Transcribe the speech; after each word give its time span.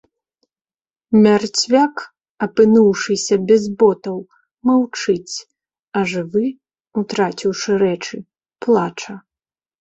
Мярцвяк, 1.25 1.97
апынуўшыся 2.45 3.35
без 3.51 3.63
ботаў, 3.83 4.17
маўчыць, 4.71 5.35
а 6.01 6.03
жывы, 6.13 6.45
утраціўшы 7.03 7.71
рэчы, 7.85 8.17
плача. 8.67 9.15